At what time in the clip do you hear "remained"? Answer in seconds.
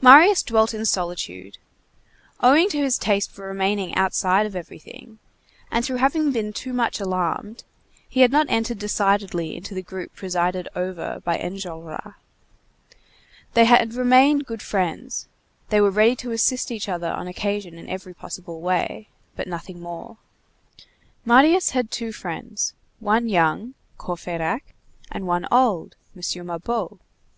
13.92-14.46